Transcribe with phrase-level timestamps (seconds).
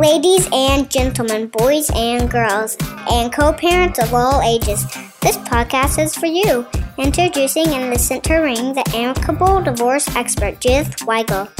[0.00, 2.74] Ladies and gentlemen, boys and girls,
[3.10, 4.82] and co parents of all ages,
[5.20, 6.66] this podcast is for you.
[6.96, 11.50] Introducing in the center ring the amicable divorce expert, Judith Weigel.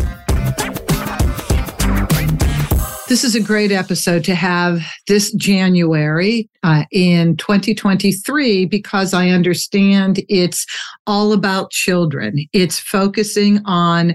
[3.09, 10.23] This is a great episode to have this January uh, in 2023 because I understand
[10.31, 10.65] it's
[11.07, 12.47] all about children.
[12.55, 14.15] It's focusing on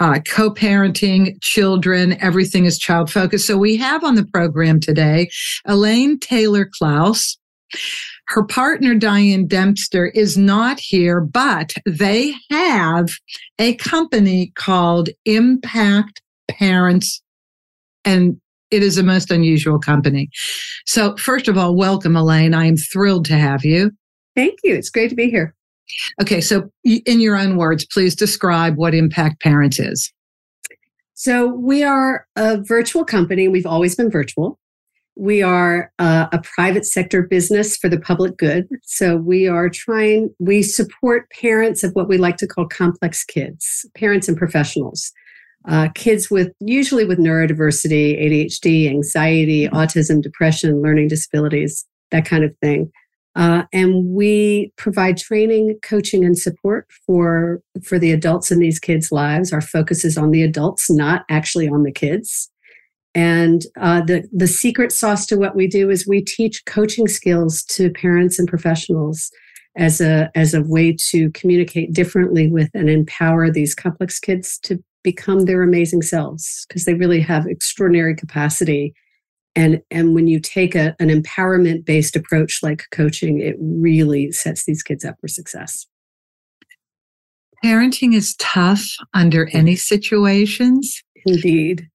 [0.00, 3.46] uh, co parenting, children, everything is child focused.
[3.46, 5.30] So we have on the program today
[5.66, 7.38] Elaine Taylor Klaus.
[8.26, 13.08] Her partner, Diane Dempster, is not here, but they have
[13.58, 17.22] a company called Impact Parents
[18.04, 20.30] and it is a most unusual company.
[20.86, 22.54] So, first of all, welcome, Elaine.
[22.54, 23.90] I am thrilled to have you.
[24.36, 24.74] Thank you.
[24.74, 25.54] It's great to be here.
[26.20, 30.12] Okay, so in your own words, please describe what Impact Parents is.
[31.14, 33.46] So, we are a virtual company.
[33.48, 34.58] We've always been virtual.
[35.16, 38.66] We are a, a private sector business for the public good.
[38.84, 43.84] So, we are trying, we support parents of what we like to call complex kids,
[43.94, 45.12] parents and professionals
[45.68, 52.56] uh, kids with usually with neurodiversity, ADHD, anxiety, autism, depression, learning disabilities, that kind of
[52.58, 52.90] thing.
[53.36, 59.12] Uh, and we provide training, coaching, and support for for the adults in these kids'
[59.12, 59.52] lives.
[59.52, 62.50] Our focus is on the adults, not actually on the kids.
[63.14, 67.62] And uh, the the secret sauce to what we do is we teach coaching skills
[67.64, 69.30] to parents and professionals
[69.76, 74.82] as a as a way to communicate differently with and empower these complex kids to
[75.02, 78.92] become their amazing selves because they really have extraordinary capacity
[79.54, 84.64] and and when you take a, an empowerment based approach like coaching it really sets
[84.64, 85.86] these kids up for success.
[87.64, 91.02] Parenting is tough under any situations.
[91.26, 91.88] Indeed.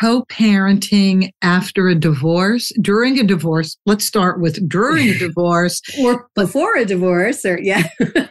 [0.00, 6.76] Co-parenting after a divorce during a divorce let's start with during a divorce or before
[6.76, 7.88] a divorce or yeah.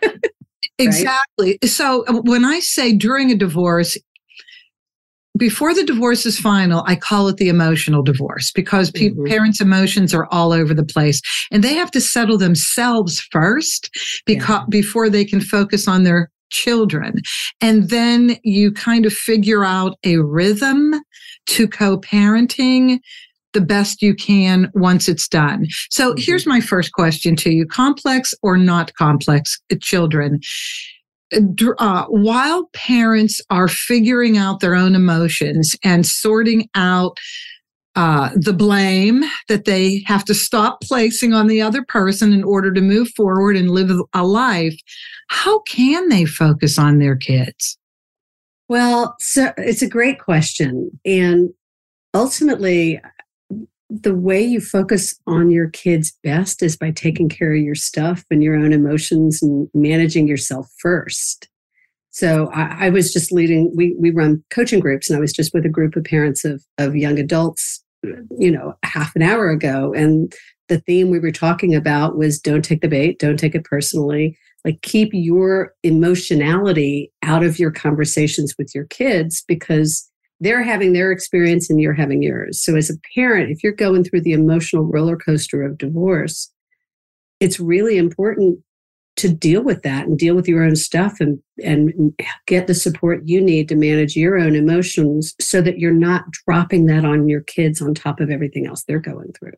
[0.79, 1.57] Exactly.
[1.61, 1.65] Right?
[1.65, 3.97] So uh, when I say during a divorce,
[5.37, 9.25] before the divorce is final, I call it the emotional divorce because pe- mm-hmm.
[9.25, 11.21] parents' emotions are all over the place
[11.51, 13.89] and they have to settle themselves first
[14.25, 14.65] because yeah.
[14.69, 17.21] before they can focus on their children.
[17.61, 20.95] And then you kind of figure out a rhythm
[21.47, 22.99] to co-parenting
[23.53, 25.65] the best you can once it's done.
[25.89, 26.21] So mm-hmm.
[26.21, 27.65] here's my first question to you.
[27.65, 30.39] Complex or not complex children?
[31.79, 37.17] Uh, while parents are figuring out their own emotions and sorting out
[37.95, 42.71] uh, the blame that they have to stop placing on the other person in order
[42.71, 44.77] to move forward and live a life,
[45.29, 47.77] how can they focus on their kids?
[48.69, 50.91] Well, so it's a great question.
[51.05, 51.49] And
[52.13, 53.01] ultimately,
[53.89, 58.25] the way you focus on your kids best is by taking care of your stuff
[58.29, 61.47] and your own emotions and managing yourself first.
[62.09, 65.53] So I, I, was just leading, we, we run coaching groups and I was just
[65.53, 67.83] with a group of parents of, of young adults,
[68.37, 69.93] you know, half an hour ago.
[69.93, 70.33] And
[70.67, 74.37] the theme we were talking about was don't take the bait, don't take it personally.
[74.65, 80.06] Like keep your emotionality out of your conversations with your kids because
[80.39, 82.61] they're having their experience and you're having yours.
[82.63, 86.51] So, as a parent, if you're going through the emotional roller coaster of divorce,
[87.39, 88.59] it's really important
[89.17, 92.13] to deal with that and deal with your own stuff and and
[92.45, 96.85] get the support you need to manage your own emotions so that you're not dropping
[96.85, 99.53] that on your kids on top of everything else they're going through.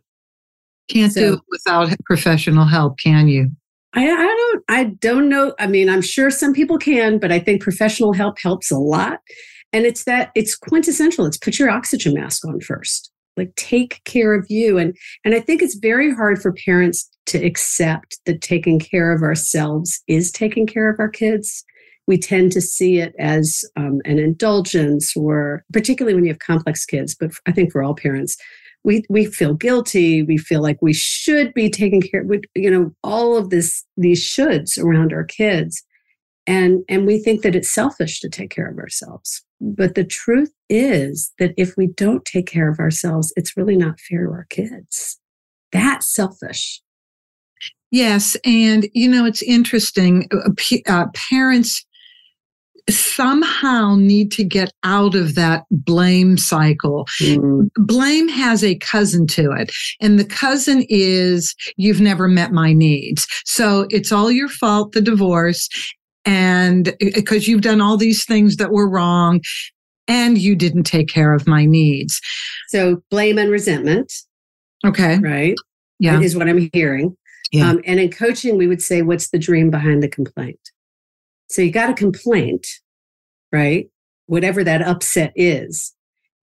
[0.89, 3.51] Can't so, do it without professional help, can you?
[3.93, 5.53] I, I don't I don't know.
[5.59, 9.19] I mean, I'm sure some people can, but I think professional help helps a lot.
[9.73, 11.25] And it's that it's quintessential.
[11.25, 13.11] It's put your oxygen mask on first.
[13.37, 14.77] Like take care of you.
[14.77, 19.21] And and I think it's very hard for parents to accept that taking care of
[19.21, 21.63] ourselves is taking care of our kids.
[22.07, 26.83] We tend to see it as um, an indulgence, or particularly when you have complex
[26.85, 27.15] kids.
[27.15, 28.35] But I think for all parents,
[28.83, 32.91] we we feel guilty we feel like we should be taking care of you know
[33.03, 35.83] all of this these shoulds around our kids
[36.49, 40.53] and and we think that it's selfish to take care of ourselves but the truth
[40.69, 44.45] is that if we don't take care of ourselves, it's really not fair to our
[44.49, 45.19] kids.
[45.71, 46.81] That's selfish.
[47.91, 48.37] Yes.
[48.45, 50.27] And, you know, it's interesting.
[50.31, 50.51] Uh,
[50.87, 51.85] uh parents
[52.89, 57.05] somehow need to get out of that blame cycle.
[57.19, 57.69] Mm.
[57.75, 63.27] Blame has a cousin to it, and the cousin is you've never met my needs.
[63.45, 65.69] So it's all your fault, the divorce
[66.25, 69.41] and because uh, you've done all these things that were wrong
[70.07, 72.19] and you didn't take care of my needs.
[72.69, 74.11] So blame and resentment.
[74.85, 75.19] Okay.
[75.19, 75.55] Right.
[75.99, 76.19] Yeah.
[76.19, 77.15] Is what I'm hearing.
[77.51, 77.69] Yeah.
[77.69, 80.59] Um, and in coaching, we would say, what's the dream behind the complaint?
[81.49, 82.65] So you got a complaint,
[83.51, 83.89] right?
[84.27, 85.93] Whatever that upset is.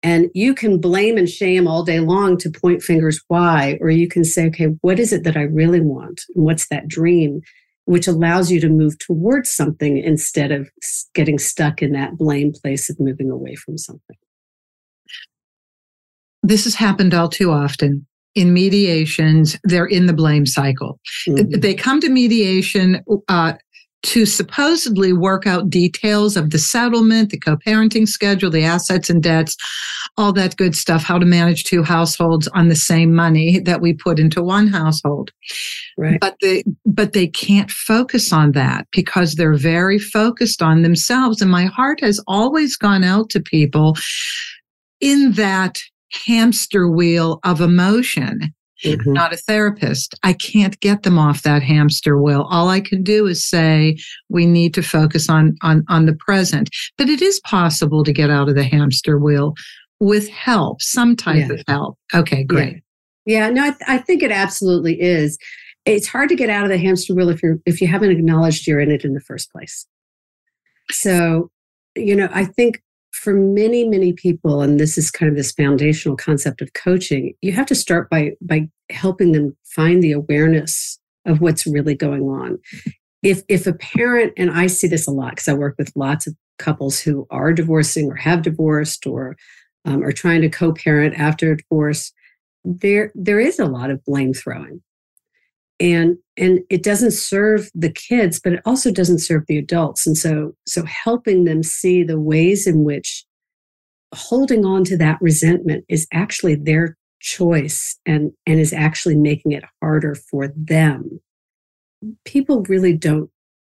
[0.02, 4.08] And you can blame and shame all day long to point fingers why, or you
[4.08, 6.22] can say, okay, what is it that I really want?
[6.36, 7.42] And what's that dream?
[7.90, 10.70] Which allows you to move towards something instead of
[11.16, 14.16] getting stuck in that blame place of moving away from something.
[16.44, 18.06] This has happened all too often
[18.36, 21.00] in mediations, they're in the blame cycle.
[21.28, 21.60] Mm-hmm.
[21.60, 23.54] They come to mediation uh,
[24.04, 29.22] to supposedly work out details of the settlement, the co parenting schedule, the assets and
[29.22, 29.56] debts,
[30.18, 33.94] all that good stuff, how to manage two households on the same money that we
[33.94, 35.32] put into one household.
[35.98, 36.20] Right.
[36.20, 41.42] But they, but they can't focus on that because they're very focused on themselves.
[41.42, 43.96] And my heart has always gone out to people
[45.02, 45.80] in that
[46.26, 48.54] hamster wheel of emotion.
[48.84, 49.14] Mm-hmm.
[49.14, 50.16] Not a therapist.
[50.24, 52.48] I can't get them off that hamster wheel.
[52.50, 53.98] All I can do is say
[54.30, 56.70] we need to focus on on on the present.
[56.98, 59.54] But it is possible to get out of the hamster wheel
[60.00, 61.54] with help, some type yeah.
[61.54, 61.98] of help.
[62.14, 62.82] Okay, great.
[63.26, 65.38] Yeah, yeah no, I, th- I think it absolutely is.
[65.86, 68.68] It's hard to get out of the hamster wheel if you're if you haven't acknowledged
[68.68, 69.86] you're in it in the first place.
[70.92, 71.52] So,
[71.96, 76.16] you know, I think for many many people and this is kind of this foundational
[76.16, 81.42] concept of coaching you have to start by by helping them find the awareness of
[81.42, 82.60] what's really going on.
[83.22, 86.26] If if a parent and i see this a lot because i work with lots
[86.26, 89.36] of couples who are divorcing or have divorced or
[89.86, 92.14] um, are trying to co-parent after a divorce
[92.64, 94.82] there there is a lot of blame throwing
[95.80, 100.06] and and it doesn't serve the kids but it also doesn't serve the adults.
[100.06, 103.26] And so so helping them see the ways in which
[104.14, 109.64] holding on to that resentment is actually their choice and and is actually making it
[109.82, 111.20] harder for them.
[112.26, 113.30] People really don't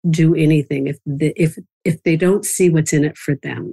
[0.09, 3.73] do anything if the, if if they don't see what's in it for them.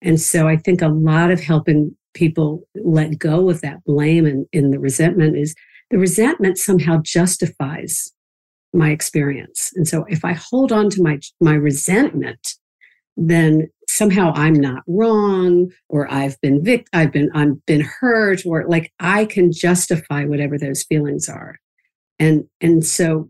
[0.00, 4.46] And so i think a lot of helping people let go of that blame and
[4.52, 5.54] in the resentment is
[5.90, 8.12] the resentment somehow justifies
[8.74, 9.70] my experience.
[9.74, 12.54] And so if I hold on to my, my resentment,
[13.16, 18.64] then somehow I'm not wrong, or I've been vict- I've been I'm been hurt, or
[18.68, 21.56] like I can justify whatever those feelings are.
[22.20, 23.28] And and so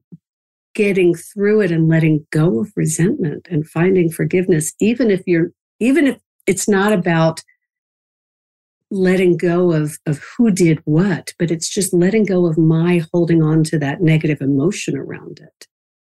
[0.75, 6.07] getting through it and letting go of resentment and finding forgiveness, even if you're even
[6.07, 7.41] if it's not about
[8.91, 13.43] letting go of of who did what but it's just letting go of my holding
[13.43, 15.67] on to that negative emotion around it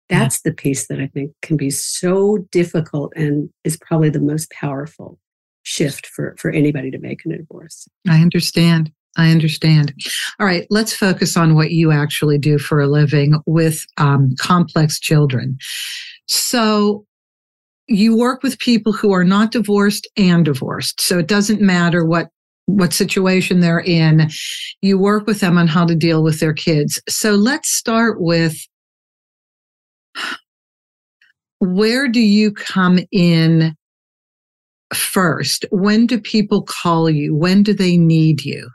[0.09, 0.49] that's yeah.
[0.49, 5.19] the piece that i think can be so difficult and is probably the most powerful
[5.63, 9.93] shift for for anybody to make in a divorce i understand I understand.
[10.39, 14.99] All right, let's focus on what you actually do for a living with um, complex
[14.99, 15.59] children.
[16.27, 17.05] So,
[17.87, 21.01] you work with people who are not divorced and divorced.
[21.01, 22.29] So it doesn't matter what
[22.65, 24.29] what situation they're in.
[24.81, 27.01] You work with them on how to deal with their kids.
[27.09, 28.55] So let's start with
[31.59, 33.75] where do you come in
[34.93, 35.65] first?
[35.71, 37.35] When do people call you?
[37.35, 38.69] When do they need you?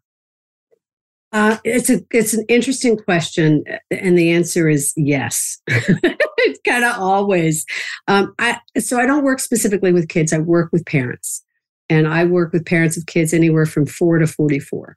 [1.30, 5.59] Uh, it's a it's an interesting question, and the answer is yes.
[5.68, 7.66] it's kind of always.
[8.07, 10.33] Um, I so I don't work specifically with kids.
[10.33, 11.45] I work with parents,
[11.88, 14.97] and I work with parents of kids anywhere from four to 44.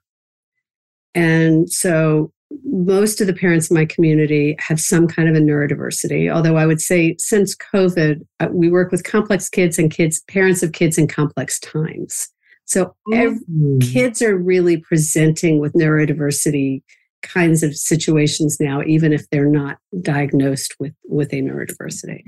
[1.14, 2.32] And so
[2.64, 6.30] most of the parents in my community have some kind of a neurodiversity.
[6.30, 10.62] Although I would say since COVID, uh, we work with complex kids and kids, parents
[10.62, 12.28] of kids in complex times.
[12.64, 13.78] So mm-hmm.
[13.78, 16.82] kids are really presenting with neurodiversity
[17.22, 22.22] kinds of situations now, even if they're not diagnosed with, with a neurodiversity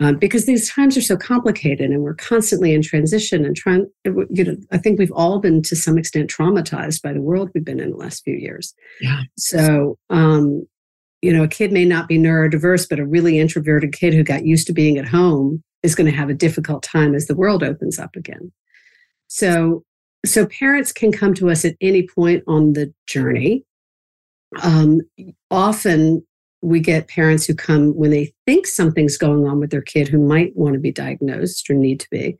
[0.00, 4.44] um, because these times are so complicated and we're constantly in transition and trying you
[4.44, 7.80] know i think we've all been to some extent traumatized by the world we've been
[7.80, 8.74] in the last few years.
[9.00, 9.22] Yeah.
[9.36, 10.66] So um,
[11.22, 14.46] you know a kid may not be neurodiverse but a really introverted kid who got
[14.46, 17.62] used to being at home is going to have a difficult time as the world
[17.62, 18.52] opens up again.
[19.28, 19.84] So
[20.26, 23.64] so parents can come to us at any point on the journey.
[24.62, 25.00] Um,
[25.50, 26.24] often
[26.64, 30.18] we get parents who come when they think something's going on with their kid who
[30.18, 32.38] might want to be diagnosed or need to be.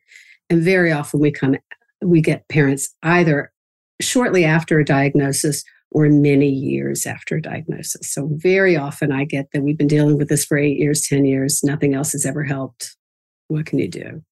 [0.49, 1.57] And very often we come,
[2.03, 3.53] we get parents either
[4.01, 8.13] shortly after a diagnosis or many years after a diagnosis.
[8.13, 11.27] So very often I get that we've been dealing with this for eight years, 10
[11.27, 12.97] years, nothing else has ever helped.
[13.49, 14.23] What can you do?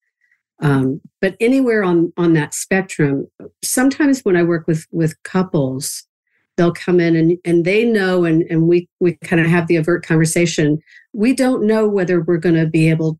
[0.62, 3.26] Um, but anywhere on on that spectrum,
[3.62, 6.06] sometimes when I work with with couples,
[6.56, 9.78] they'll come in and and they know and and we we kind of have the
[9.78, 10.78] overt conversation.
[11.12, 13.18] We don't know whether we're going to be able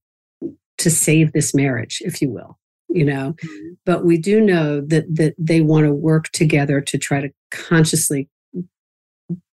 [0.79, 2.59] to save this marriage, if you will,
[2.89, 3.73] you know, mm-hmm.
[3.87, 8.29] but we do know that that they want to work together to try to consciously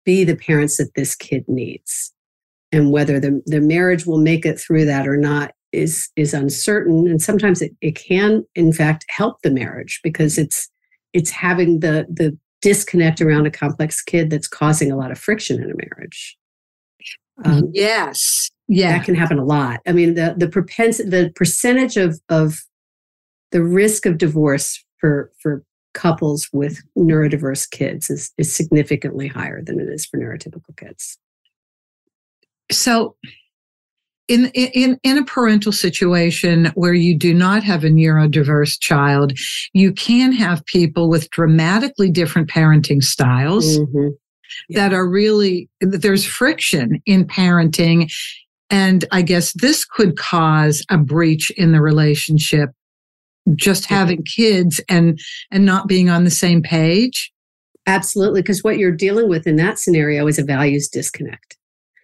[0.06, 2.14] be the parents that this kid needs
[2.72, 7.08] and whether the, the marriage will make it through that or not is is uncertain
[7.08, 10.68] and sometimes it, it can in fact help the marriage because it's
[11.14, 15.62] it's having the the disconnect around a complex kid that's causing a lot of friction
[15.62, 16.38] in a marriage.
[17.46, 18.50] Um, yes.
[18.68, 18.98] yeah.
[18.98, 19.80] that can happen a lot.
[19.88, 22.60] I mean the the propens- the percentage of of
[23.52, 25.64] the risk of divorce for for
[25.94, 31.18] couples with neurodiverse kids is is significantly higher than it is for neurotypical kids.
[32.72, 33.16] So
[34.30, 39.34] in, in, in a parental situation where you do not have a neurodiverse child,
[39.74, 44.10] you can have people with dramatically different parenting styles mm-hmm.
[44.70, 44.80] yeah.
[44.80, 48.10] that are really, there's friction in parenting.
[48.70, 52.70] And I guess this could cause a breach in the relationship,
[53.56, 55.20] just having kids and,
[55.50, 57.34] and not being on the same page.
[57.88, 58.44] Absolutely.
[58.44, 61.58] Because what you're dealing with in that scenario is a values disconnect.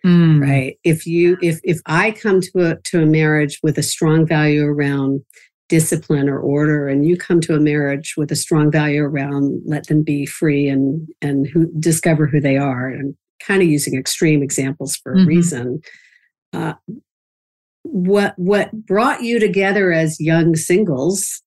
[0.05, 0.39] Mm.
[0.39, 0.77] Right.
[0.83, 4.63] If you if if I come to a to a marriage with a strong value
[4.63, 5.21] around
[5.67, 9.87] discipline or order and you come to a marriage with a strong value around let
[9.87, 14.43] them be free and and who discover who they are and kind of using extreme
[14.43, 15.23] examples for mm-hmm.
[15.23, 15.79] a reason
[16.53, 16.73] uh,
[17.81, 21.41] what what brought you together as young singles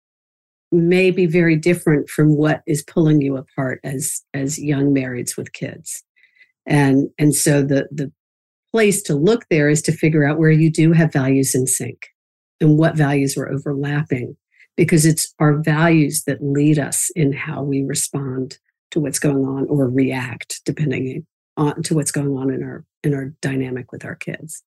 [0.73, 5.53] may be very different from what is pulling you apart as as young marrieds with
[5.53, 6.03] kids
[6.67, 8.13] and and so the the
[8.73, 12.09] place to look there is to figure out where you do have values in sync
[12.61, 14.37] and what values are overlapping
[14.77, 18.59] because it's our values that lead us in how we respond
[18.91, 23.15] to what's going on or react depending on to what's going on in our in
[23.15, 24.63] our dynamic with our kids.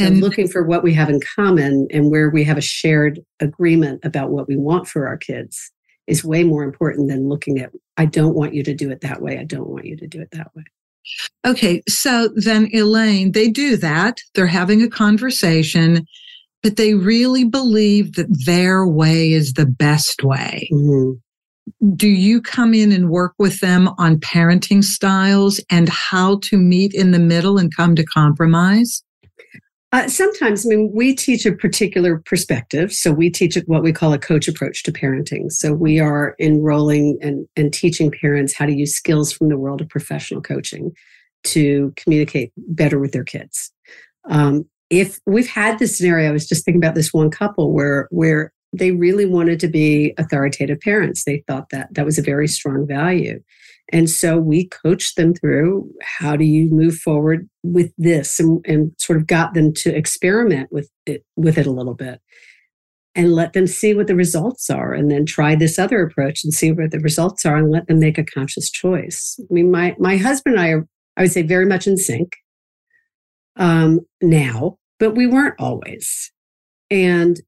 [0.00, 4.04] And looking for what we have in common and where we have a shared agreement
[4.04, 5.72] about what we want for our kids
[6.06, 9.20] is way more important than looking at i don't want you to do it that
[9.20, 9.38] way.
[9.38, 10.64] I don't want you to do it that way
[11.46, 14.18] Okay, so then Elaine, they do that.
[14.34, 16.06] They're having a conversation,
[16.62, 20.68] but they really believe that their way is the best way.
[20.72, 21.12] Mm-hmm.
[21.94, 26.94] Do you come in and work with them on parenting styles and how to meet
[26.94, 29.02] in the middle and come to compromise?
[29.90, 32.92] Uh, sometimes, I mean, we teach a particular perspective.
[32.92, 35.50] So we teach what we call a coach approach to parenting.
[35.50, 39.80] So we are enrolling and, and teaching parents how to use skills from the world
[39.80, 40.92] of professional coaching
[41.44, 43.72] to communicate better with their kids.
[44.28, 48.08] Um, if we've had this scenario, I was just thinking about this one couple where
[48.10, 51.24] where they really wanted to be authoritative parents.
[51.24, 53.40] They thought that that was a very strong value.
[53.90, 58.92] And so we coached them through how do you move forward with this and, and
[58.98, 62.20] sort of got them to experiment with it with it a little bit
[63.14, 66.52] and let them see what the results are and then try this other approach and
[66.52, 69.40] see what the results are and let them make a conscious choice.
[69.40, 72.36] I mean, my my husband and I are, I would say, very much in sync
[73.56, 76.30] um, now, but we weren't always.
[76.90, 77.40] And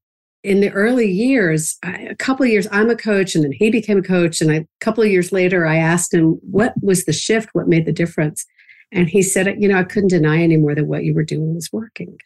[0.43, 3.69] in the early years, I, a couple of years, I'm a coach, and then he
[3.69, 4.41] became a coach.
[4.41, 7.49] And I, a couple of years later, I asked him, What was the shift?
[7.53, 8.45] What made the difference?
[8.91, 11.69] And he said, You know, I couldn't deny anymore that what you were doing was
[11.71, 12.17] working.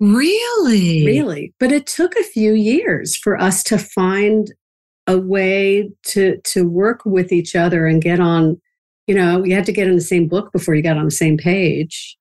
[0.00, 1.04] Really?
[1.04, 1.54] Really.
[1.60, 4.52] But it took a few years for us to find
[5.06, 8.60] a way to to work with each other and get on
[9.06, 11.10] you know you had to get in the same book before you got on the
[11.10, 12.16] same page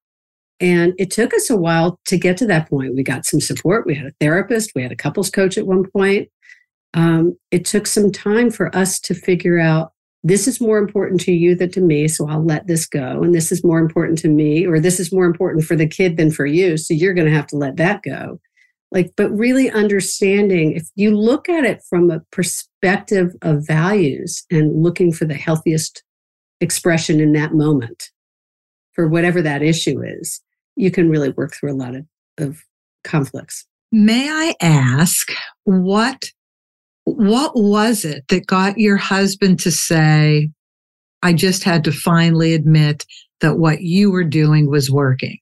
[0.64, 2.96] and it took us a while to get to that point.
[2.96, 3.86] We got some support.
[3.86, 4.72] We had a therapist.
[4.74, 6.30] We had a couples coach at one point.
[6.94, 9.92] Um, it took some time for us to figure out
[10.24, 13.24] this is more important to you than to me, so I'll let this go.
[13.24, 16.16] And this is more important to me, or this is more important for the kid
[16.16, 18.40] than for you, so you're going to have to let that go.
[18.90, 24.82] Like, but really understanding if you look at it from a perspective of values and
[24.82, 26.04] looking for the healthiest
[26.62, 28.12] expression in that moment
[28.94, 30.40] for whatever that issue is,
[30.76, 32.06] you can really work through a lot of,
[32.38, 32.64] of
[33.04, 33.66] conflicts.
[33.92, 35.32] May I ask
[35.66, 36.32] what
[37.06, 40.50] what was it that got your husband to say,
[41.22, 43.06] I just had to finally admit
[43.42, 45.38] that what you were doing was working?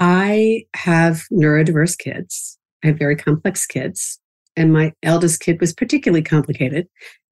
[0.00, 2.58] I have neurodiverse kids.
[2.82, 4.18] I have very complex kids.
[4.56, 6.88] And my eldest kid was particularly complicated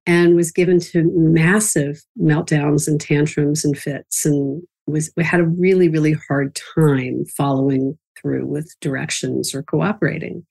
[0.06, 5.46] and was given to massive meltdowns and tantrums and fits and was we had a
[5.46, 10.44] really really hard time following through with directions or cooperating.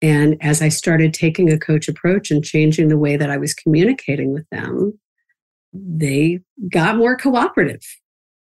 [0.00, 3.54] And as I started taking a coach approach and changing the way that I was
[3.54, 4.98] communicating with them,
[5.72, 6.40] they
[6.72, 7.82] got more cooperative.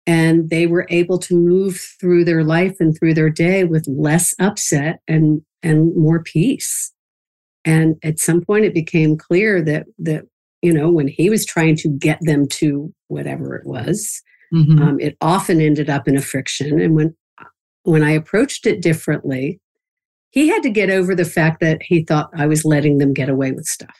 [0.06, 4.34] And they were able to move through their life and through their day with less
[4.40, 6.94] upset and and more peace.
[7.66, 10.24] And at some point it became clear that that
[10.62, 14.22] you know when he was trying to get them to whatever it was
[14.54, 14.82] mm-hmm.
[14.82, 17.16] um, it often ended up in a friction and when
[17.84, 19.60] when i approached it differently
[20.32, 23.30] he had to get over the fact that he thought i was letting them get
[23.30, 23.98] away with stuff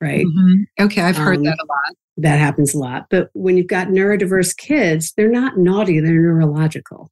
[0.00, 0.84] right mm-hmm.
[0.84, 3.06] okay i've heard um, that a lot that happens a lot.
[3.10, 7.10] But when you've got neurodiverse kids, they're not naughty, they're neurological.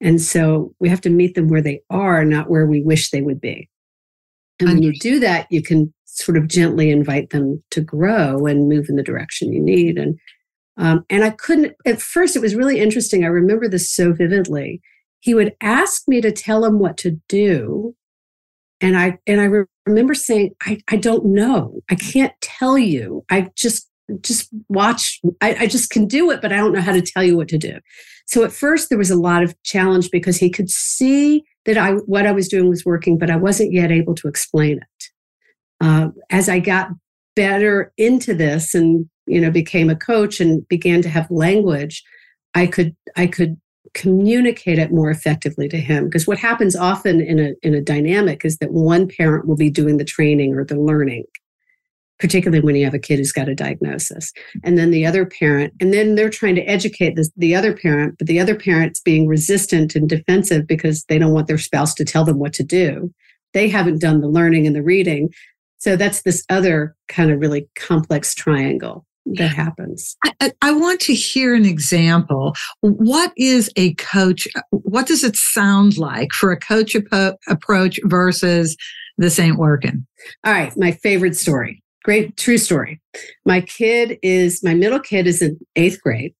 [0.00, 3.22] And so we have to meet them where they are, not where we wish they
[3.22, 3.68] would be.
[4.58, 8.68] And when you do that, you can sort of gently invite them to grow and
[8.68, 9.96] move in the direction you need.
[9.98, 10.18] And
[10.80, 12.34] um, and I couldn't at first.
[12.34, 13.22] It was really interesting.
[13.22, 14.80] I remember this so vividly.
[15.20, 17.94] He would ask me to tell him what to do,
[18.80, 21.82] and I and I re- remember saying, I, I don't know.
[21.90, 23.24] I can't tell you.
[23.30, 23.90] I just
[24.22, 25.20] just watch.
[25.42, 27.48] I, I just can do it, but I don't know how to tell you what
[27.48, 27.78] to do.
[28.26, 31.92] So at first there was a lot of challenge because he could see that I
[31.92, 35.04] what I was doing was working, but I wasn't yet able to explain it.
[35.82, 36.88] Uh, as I got
[37.36, 42.02] better into this and you know became a coach and began to have language,
[42.54, 43.58] I could I could
[43.94, 48.44] communicate it more effectively to him because what happens often in a in a dynamic
[48.44, 51.24] is that one parent will be doing the training or the learning
[52.20, 54.32] particularly when you have a kid who's got a diagnosis.
[54.62, 58.16] And then the other parent, and then they're trying to educate this, the other parent,
[58.18, 62.04] but the other parent's being resistant and defensive because they don't want their spouse to
[62.04, 63.12] tell them what to do.
[63.54, 65.30] They haven't done the learning and the reading.
[65.78, 69.06] So that's this other kind of really complex triangle
[69.36, 70.16] that happens.
[70.24, 72.54] I, I, want to hear an example.
[72.80, 74.48] What is a coach?
[74.70, 78.76] What does it sound like for a coach approach versus
[79.18, 80.06] this ain't working?
[80.44, 83.00] All right, my favorite story great true story.
[83.44, 86.34] My kid is, my middle kid is in eighth grade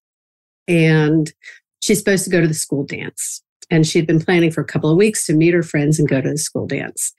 [0.68, 1.32] and
[1.80, 3.42] she's supposed to go to the school dance.
[3.70, 6.20] And she'd been planning for a couple of weeks to meet her friends and go
[6.20, 7.12] to the school dance.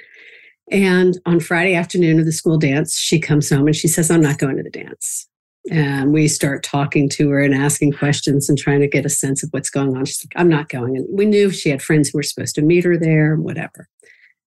[0.70, 4.22] And on Friday afternoon of the school dance, she comes home and she says, I'm
[4.22, 5.28] not going to the dance.
[5.70, 9.44] And we start talking to her and asking questions and trying to get a sense
[9.44, 10.06] of what's going on.
[10.06, 10.98] She's like, I'm not going.
[10.98, 13.88] And we knew she had friends who were supposed to meet her there, whatever.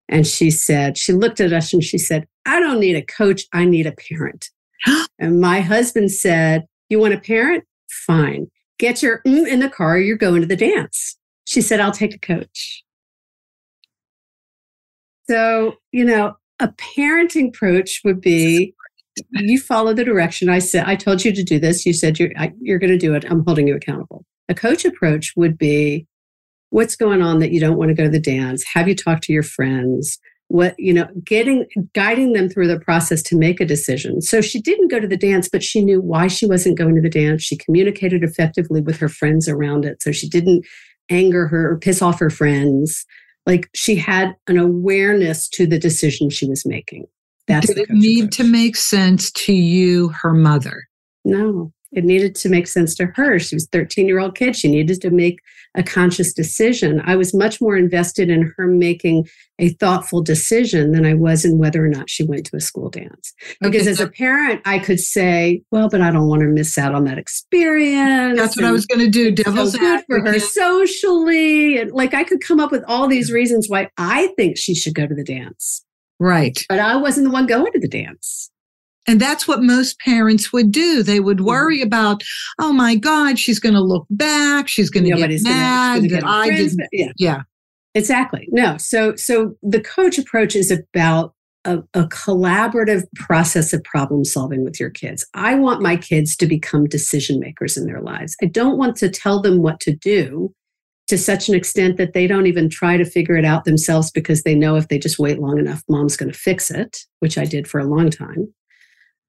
[0.08, 3.42] And she said, she looked at us and she said, I don't need a coach.
[3.52, 4.50] I need a parent.
[5.18, 7.64] and my husband said, You want a parent?
[7.88, 8.48] Fine.
[8.78, 9.98] Get your mm in the car.
[9.98, 11.16] You're going to the dance.
[11.46, 12.82] She said, I'll take a coach.
[15.28, 18.74] So, you know, a parenting approach would be
[19.32, 20.84] you follow the direction I said.
[20.86, 21.86] I told you to do this.
[21.86, 23.24] You said you're, I, you're going to do it.
[23.30, 24.24] I'm holding you accountable.
[24.48, 26.06] A coach approach would be
[26.70, 28.64] what's going on that you don't want to go to the dance?
[28.74, 30.18] Have you talked to your friends?
[30.48, 34.20] What, you know, getting, guiding them through the process to make a decision.
[34.20, 37.00] So she didn't go to the dance, but she knew why she wasn't going to
[37.00, 37.42] the dance.
[37.42, 40.02] She communicated effectively with her friends around it.
[40.02, 40.66] So she didn't
[41.08, 43.06] anger her or piss off her friends.
[43.46, 47.06] Like she had an awareness to the decision she was making.
[47.46, 48.36] That's Did it need approach.
[48.38, 50.84] to make sense to you, her mother?
[51.24, 53.38] No, it needed to make sense to her.
[53.38, 54.56] She was 13 year old kid.
[54.56, 55.38] She needed to make
[55.76, 57.00] a conscious decision.
[57.04, 59.28] I was much more invested in her making
[59.58, 62.90] a thoughtful decision than I was in whether or not she went to a school
[62.90, 63.32] dance.
[63.60, 63.90] Because okay.
[63.90, 67.04] as a parent, I could say, well, but I don't want to miss out on
[67.04, 68.38] that experience.
[68.38, 69.30] That's what I was going to do.
[69.30, 71.78] Devil's so good for her socially.
[71.78, 74.94] And like I could come up with all these reasons why I think she should
[74.94, 75.84] go to the dance.
[76.20, 76.64] Right.
[76.68, 78.50] But I wasn't the one going to the dance.
[79.06, 81.02] And that's what most parents would do.
[81.02, 81.46] They would mm-hmm.
[81.46, 82.22] worry about,
[82.58, 84.68] oh my God, she's going to look back.
[84.68, 86.88] She's going to get mad gonna, that I didn't.
[86.92, 87.12] Yeah.
[87.18, 87.42] yeah.
[87.94, 88.48] Exactly.
[88.50, 88.76] No.
[88.78, 94.78] So, so the coach approach is about a, a, collaborative process of problem solving with
[94.78, 95.24] your kids.
[95.32, 98.36] I want my kids to become decision makers in their lives.
[98.42, 100.52] I don't want to tell them what to do
[101.08, 104.42] to such an extent that they don't even try to figure it out themselves because
[104.42, 107.44] they know if they just wait long enough, mom's going to fix it, which I
[107.44, 108.52] did for a long time.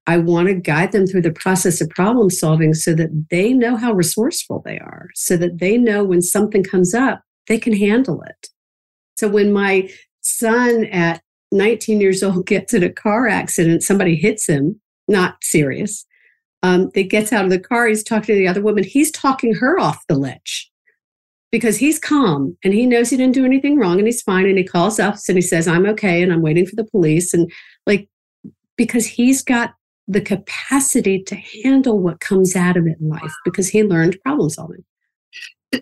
[0.07, 3.75] I want to guide them through the process of problem solving so that they know
[3.75, 8.21] how resourceful they are, so that they know when something comes up, they can handle
[8.21, 8.47] it.
[9.17, 9.89] So when my
[10.21, 16.05] son at 19 years old gets in a car accident, somebody hits him, not serious.
[16.63, 18.83] Um, gets out of the car, he's talking to the other woman.
[18.83, 20.71] He's talking her off the ledge
[21.55, 24.45] because he's calm and he knows he didn't do anything wrong and he's fine.
[24.45, 27.33] And he calls us and he says, I'm okay and I'm waiting for the police.
[27.33, 27.49] And
[27.85, 28.09] like,
[28.75, 29.73] because he's got
[30.05, 34.49] the capacity to handle what comes out of it in life because he learned problem
[34.49, 34.83] solving.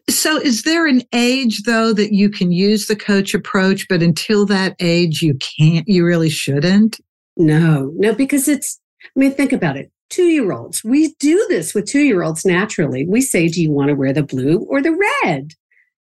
[0.08, 4.46] So, is there an age though that you can use the coach approach, but until
[4.46, 7.00] that age, you can't, you really shouldn't?
[7.36, 9.92] No, no, because it's, I mean, think about it.
[10.12, 13.08] Two year olds, we do this with two year olds naturally.
[13.08, 15.54] We say, Do you want to wear the blue or the red?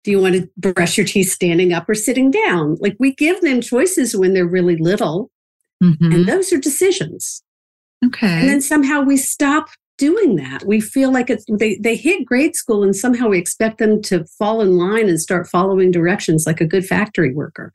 [0.03, 2.77] Do you want to brush your teeth standing up or sitting down?
[2.79, 5.29] Like we give them choices when they're really little,
[5.83, 6.11] mm-hmm.
[6.11, 7.43] and those are decisions.
[8.05, 8.39] Okay.
[8.39, 9.69] And then somehow we stop
[10.01, 10.65] doing that.
[10.65, 14.25] We feel like it's they they hit grade school and somehow we expect them to
[14.39, 17.71] fall in line and start following directions like a good factory worker.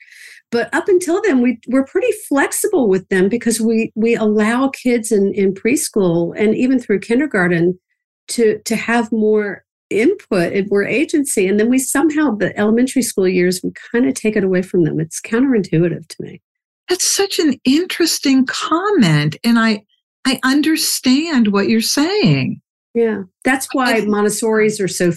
[0.50, 5.12] But up until then, we we're pretty flexible with them because we we allow kids
[5.12, 7.78] in, in preschool and even through kindergarten
[8.28, 11.46] to to have more input and more agency.
[11.46, 14.84] And then we somehow the elementary school years we kind of take it away from
[14.84, 15.00] them.
[15.00, 16.42] It's counterintuitive to me.
[16.88, 19.36] That's such an interesting comment.
[19.44, 19.84] And I
[20.26, 22.60] I understand what you're saying.
[22.94, 23.22] Yeah.
[23.44, 25.12] That's why Montessori's are so,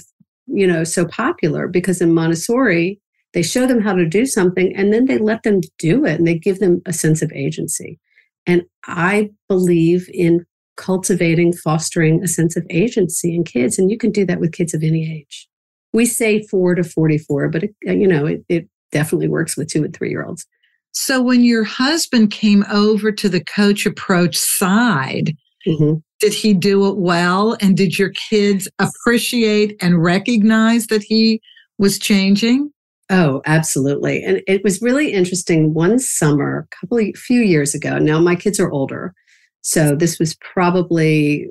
[0.47, 2.99] you know, so popular because in Montessori,
[3.34, 6.27] they show them how to do something and then they let them do it and
[6.27, 7.99] they give them a sense of agency.
[8.45, 10.45] And I believe in
[10.80, 13.78] cultivating, fostering a sense of agency in kids.
[13.78, 15.48] And you can do that with kids of any age.
[15.94, 19.84] We say four to 44, but it, you know, it, it definitely works with two
[19.84, 20.46] and three year olds.
[20.92, 25.36] So when your husband came over to the coach approach side,
[25.68, 25.96] mm-hmm.
[26.20, 27.58] did he do it well?
[27.62, 31.42] And did your kids appreciate and recognize that he
[31.78, 32.72] was changing?
[33.12, 34.24] Oh, absolutely.
[34.24, 37.98] And it was really interesting one summer, a couple of few years ago.
[37.98, 39.13] Now my kids are older.
[39.62, 41.50] So this was probably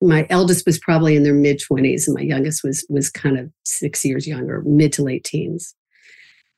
[0.00, 3.50] my eldest was probably in their mid 20s and my youngest was was kind of
[3.64, 5.74] 6 years younger, mid to late teens.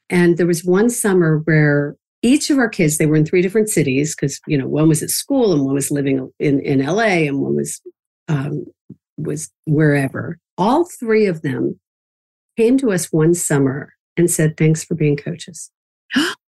[0.09, 3.69] And there was one summer where each of our kids, they were in three different
[3.69, 7.27] cities because, you know, one was at school and one was living in, in LA
[7.27, 7.81] and one was,
[8.29, 8.65] um,
[9.17, 10.39] was wherever.
[10.59, 11.79] All three of them
[12.57, 15.71] came to us one summer and said, thanks for being coaches.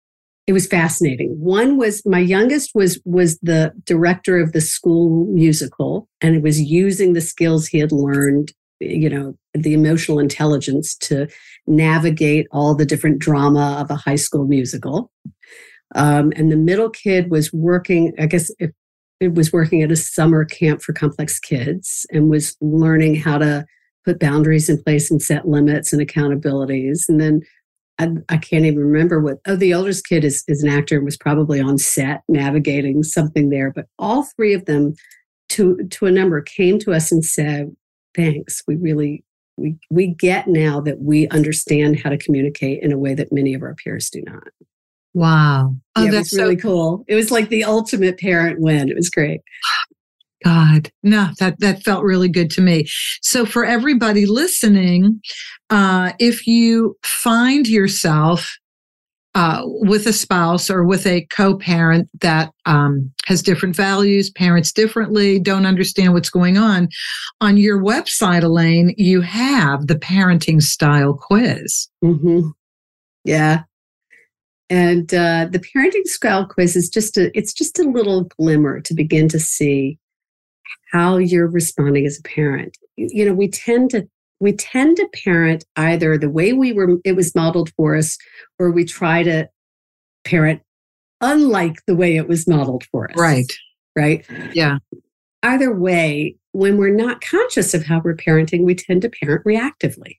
[0.47, 1.37] it was fascinating.
[1.39, 6.61] One was my youngest was was the director of the school musical and it was
[6.61, 11.27] using the skills he had learned you know the emotional intelligence to
[11.65, 15.11] navigate all the different drama of a high school musical
[15.95, 18.73] um, and the middle kid was working i guess it,
[19.19, 23.65] it was working at a summer camp for complex kids and was learning how to
[24.05, 27.41] put boundaries in place and set limits and accountabilities and then
[27.99, 31.05] I, I, can't even remember what oh the oldest kid is, is an actor and
[31.05, 34.93] was probably on set navigating something there but all three of them
[35.49, 37.75] to to a number came to us and said
[38.17, 38.63] thanks.
[38.67, 39.23] We really
[39.55, 43.53] we we get now that we understand how to communicate in a way that many
[43.53, 44.49] of our peers do not.
[45.13, 45.75] Wow.
[45.95, 47.05] Oh, yeah, that's really so- cool.
[47.07, 48.89] It was like the ultimate parent win.
[48.89, 49.41] It was great.
[50.43, 52.85] God, no, that that felt really good to me.
[53.21, 55.21] So for everybody listening,
[55.69, 58.55] uh, if you find yourself
[59.35, 65.39] uh, with a spouse or with a co-parent that um, has different values, parents differently,
[65.39, 66.89] don't understand what's going on.
[67.41, 71.87] On your website, Elaine, you have the parenting style quiz.
[72.03, 72.49] Mm-hmm.
[73.25, 73.63] Yeah,
[74.69, 78.93] and uh, the parenting style quiz is just a it's just a little glimmer to
[78.93, 79.97] begin to see
[80.91, 82.77] how you're responding as a parent.
[82.95, 84.07] You know, we tend to
[84.39, 88.17] we tend to parent either the way we were it was modeled for us
[88.59, 89.49] or we try to
[90.23, 90.61] parent
[91.21, 93.17] unlike the way it was modeled for us.
[93.17, 93.51] Right.
[93.95, 94.25] Right?
[94.53, 94.77] Yeah.
[95.41, 100.17] Either way when we're not conscious of how we're parenting we tend to parent reactively.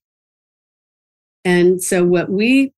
[1.45, 2.73] And so what we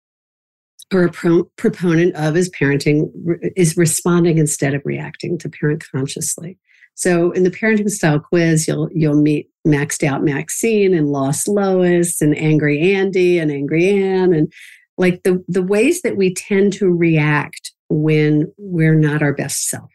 [0.93, 3.11] are a pro- proponent of is parenting
[3.57, 6.59] is responding instead of reacting to parent consciously
[7.01, 12.21] so in the parenting style quiz, you'll you'll meet maxed out Maxine and lost Lois
[12.21, 14.53] and angry Andy and angry Anne and
[14.99, 19.91] like the the ways that we tend to react when we're not our best self.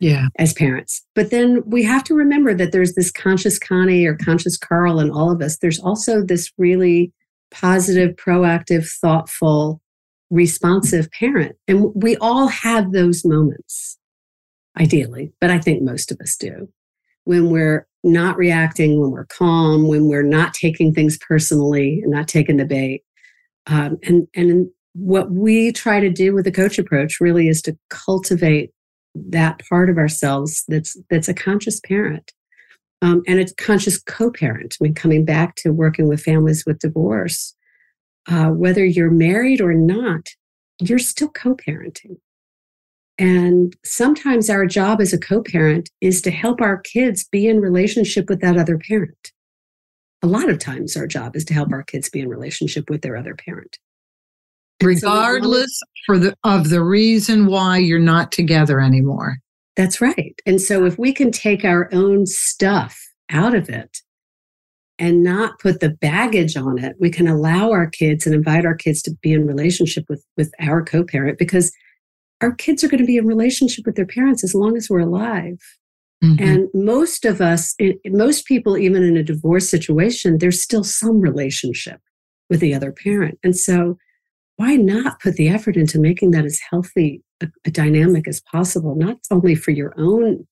[0.00, 0.26] Yeah.
[0.38, 1.02] As parents.
[1.14, 5.10] But then we have to remember that there's this conscious Connie or conscious Carl in
[5.10, 5.56] all of us.
[5.58, 7.10] There's also this really
[7.50, 9.80] positive, proactive, thoughtful,
[10.28, 11.56] responsive parent.
[11.68, 13.96] And we all have those moments
[14.78, 16.68] ideally, but I think most of us do.
[17.24, 22.28] When we're not reacting, when we're calm, when we're not taking things personally and not
[22.28, 23.02] taking the bait.
[23.68, 27.76] Um, and, and what we try to do with the coach approach really is to
[27.90, 28.70] cultivate
[29.14, 32.32] that part of ourselves that's that's a conscious parent
[33.02, 34.76] um, and a conscious co-parent.
[34.80, 37.54] I mean, coming back to working with families with divorce,
[38.28, 40.28] uh, whether you're married or not,
[40.80, 42.16] you're still co-parenting.
[43.18, 47.60] And sometimes our job as a co parent is to help our kids be in
[47.60, 49.32] relationship with that other parent.
[50.22, 53.02] a lot of times our job is to help our kids be in relationship with
[53.02, 53.78] their other parent.
[54.82, 59.38] Regardless so for the of the reason why you're not together anymore.
[59.76, 60.34] That's right.
[60.46, 62.98] And so if we can take our own stuff
[63.30, 63.98] out of it
[64.98, 68.74] and not put the baggage on it we can allow our kids and invite our
[68.74, 71.72] kids to be in relationship with with our co-parent because
[72.42, 75.00] our kids are going to be in relationship with their parents as long as we're
[75.00, 75.58] alive.
[76.22, 76.44] Mm-hmm.
[76.44, 77.74] and most of us
[78.06, 82.00] most people even in a divorce situation there's still some relationship
[82.48, 83.38] with the other parent.
[83.42, 83.98] And so
[84.56, 88.94] why not put the effort into making that as healthy a, a dynamic as possible
[88.94, 90.46] not only for your own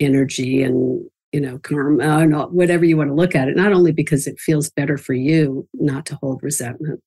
[0.00, 1.02] energy and
[1.32, 4.38] you know karma and whatever you want to look at it not only because it
[4.38, 7.00] feels better for you not to hold resentment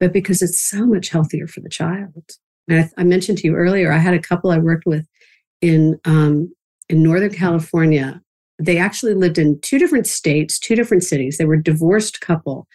[0.00, 2.32] but because it's so much healthier for the child
[2.70, 5.06] I, I mentioned to you earlier i had a couple i worked with
[5.60, 6.52] in um,
[6.88, 8.20] in northern california
[8.58, 12.66] they actually lived in two different states two different cities they were a divorced couple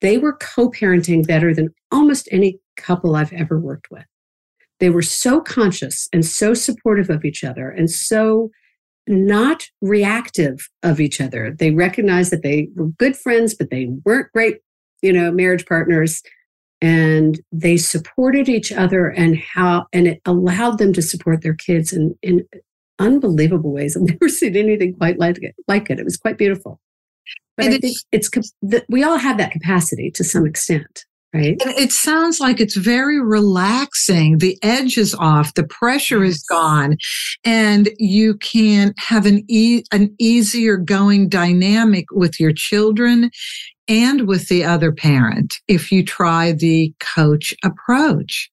[0.00, 4.04] they were co parenting better than almost any couple I've ever worked with.
[4.80, 8.50] They were so conscious and so supportive of each other and so
[9.08, 11.54] not reactive of each other.
[11.58, 14.58] They recognized that they were good friends, but they weren't great,
[15.02, 16.22] you know, marriage partners.
[16.80, 21.92] And they supported each other and how, and it allowed them to support their kids
[21.92, 22.46] in, in
[22.98, 23.96] unbelievable ways.
[23.96, 25.54] I've never seen anything quite like it.
[25.66, 25.98] Like it.
[25.98, 26.80] It was quite beautiful.
[27.56, 28.30] But and I think it's,
[28.88, 31.04] we all have that capacity to some extent.
[31.34, 31.60] Right.
[31.62, 34.38] And it sounds like it's very relaxing.
[34.38, 36.96] The edge is off, the pressure is gone,
[37.44, 43.30] and you can have an e- an easier going dynamic with your children
[43.88, 48.50] and with the other parent if you try the coach approach.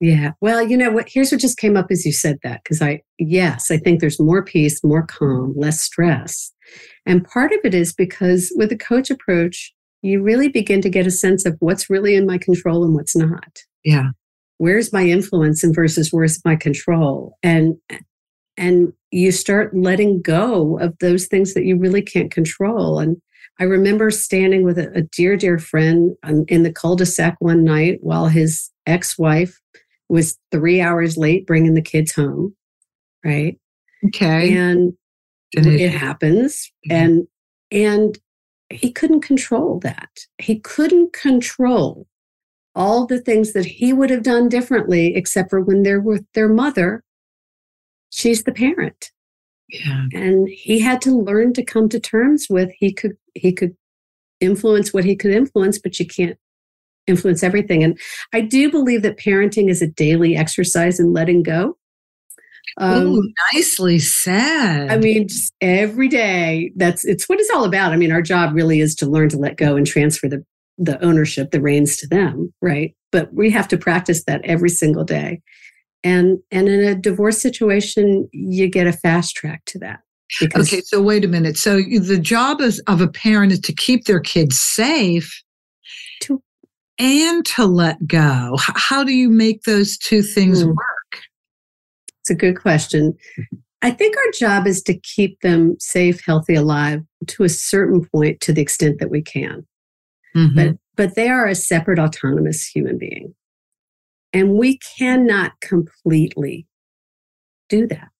[0.00, 0.32] Yeah.
[0.40, 1.08] Well, you know what?
[1.08, 2.62] Here's what just came up as you said that.
[2.64, 6.52] Because I, yes, I think there's more peace, more calm, less stress.
[7.04, 11.06] And part of it is because with the coach approach, you really begin to get
[11.06, 13.58] a sense of what's really in my control and what's not.
[13.84, 14.10] Yeah.
[14.56, 17.36] Where's my influence and versus where's my control?
[17.42, 17.76] And
[18.56, 22.98] and you start letting go of those things that you really can't control.
[22.98, 23.16] And
[23.60, 26.16] I remember standing with a, a dear, dear friend
[26.48, 29.60] in the cul-de-sac one night while his ex-wife
[30.08, 32.56] was three hours late bringing the kids home.
[33.24, 33.58] Right.
[34.08, 34.56] Okay.
[34.56, 34.94] And
[35.52, 36.96] it happens mm-hmm.
[36.96, 37.28] and
[37.70, 38.18] and
[38.70, 42.06] he couldn't control that he couldn't control
[42.74, 46.48] all the things that he would have done differently except for when they're with their
[46.48, 47.02] mother
[48.10, 49.10] she's the parent
[49.68, 53.74] yeah and he had to learn to come to terms with he could he could
[54.40, 56.38] influence what he could influence but you can't
[57.06, 57.98] influence everything and
[58.32, 61.76] i do believe that parenting is a daily exercise in letting go
[62.78, 64.90] um, Ooh, nicely said.
[64.90, 66.72] I mean, just every day.
[66.76, 67.92] That's it's what it's all about.
[67.92, 70.44] I mean, our job really is to learn to let go and transfer the
[70.78, 72.94] the ownership, the reins to them, right?
[73.12, 75.42] But we have to practice that every single day.
[76.02, 80.00] And and in a divorce situation, you get a fast track to that.
[80.56, 81.56] Okay, so wait a minute.
[81.56, 85.42] So the job is, of a parent is to keep their kids safe
[86.22, 86.42] to,
[86.98, 88.56] and to let go.
[88.58, 90.68] How do you make those two things mm.
[90.68, 91.22] work?
[92.20, 93.14] It's a good question.
[93.82, 98.40] I think our job is to keep them safe, healthy, alive to a certain point
[98.42, 99.66] to the extent that we can.
[100.36, 100.54] Mm-hmm.
[100.54, 103.34] But but they are a separate autonomous human being.
[104.32, 106.66] And we cannot completely
[107.68, 108.10] do that.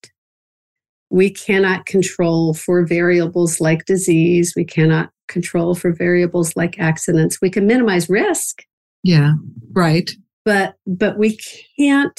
[1.11, 4.55] We cannot control for variables like disease.
[4.57, 7.41] We cannot control for variables like accidents.
[7.43, 8.63] We can minimize risk.
[9.03, 9.35] Yeah,
[9.73, 10.11] right.
[10.45, 11.39] But but we
[11.79, 12.19] can't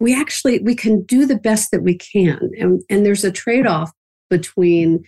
[0.00, 3.90] we actually we can do the best that we can and, and there's a trade-off
[4.28, 5.04] between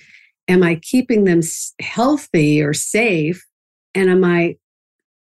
[0.48, 1.40] am i keeping them
[1.81, 3.44] healthy or safe
[3.94, 4.57] and am i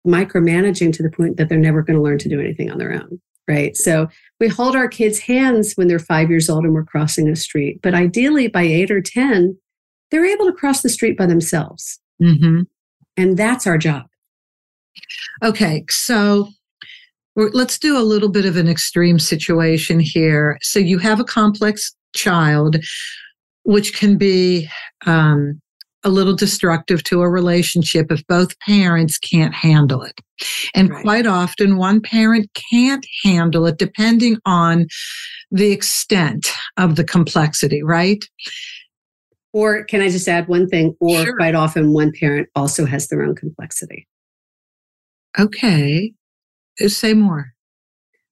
[0.06, 2.94] micromanaging to the point that they're never going to learn to do anything on their
[2.94, 4.08] own right so
[4.40, 7.80] we hold our kids hands when they're five years old and we're crossing a street
[7.82, 9.58] but ideally by eight or ten
[10.12, 12.62] they're able to cross the street by themselves mm-hmm.
[13.18, 14.06] and that's our job
[15.44, 16.50] okay so
[17.36, 20.58] let's do a little bit of an extreme situation here.
[20.62, 22.78] So you have a complex child,
[23.64, 24.70] which can be
[25.06, 25.62] um,
[26.06, 30.22] a little destructive to a relationship if both parents can't handle it.
[30.76, 31.02] And right.
[31.02, 34.86] quite often, one parent can't handle it depending on
[35.52, 38.24] the extent of the complexity, right?
[39.52, 40.96] Or can I just add one thing?
[41.00, 41.38] Or sure.
[41.38, 44.08] quite often, one parent also has their own complexity.
[45.40, 46.14] Okay.
[46.84, 47.54] Uh, say more.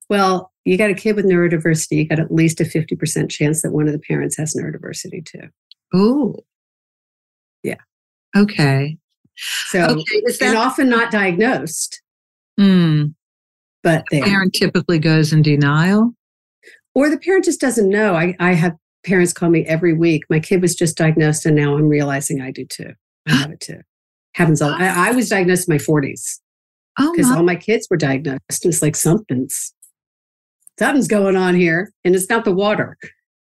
[0.10, 3.72] Well, you got a kid with neurodiversity, you got at least a 50% chance that
[3.72, 5.50] one of the parents has neurodiversity too.
[5.94, 6.36] Oh.
[8.36, 8.98] Okay.
[9.68, 12.02] So, okay, that, and often not diagnosed.
[12.60, 13.16] Mm.
[13.82, 16.14] But the parent typically goes in denial.
[16.96, 18.16] Or the parent just doesn't know.
[18.16, 20.24] I, I have parents call me every week.
[20.30, 22.94] My kid was just diagnosed, and now I'm realizing I do too.
[23.28, 23.82] I have it too.
[24.36, 24.72] Happens all.
[24.72, 26.40] I, I was diagnosed in my 40s
[26.98, 28.40] because oh all my kids were diagnosed.
[28.50, 29.74] It's like something's
[30.80, 32.98] something's going on here, and it's not the water.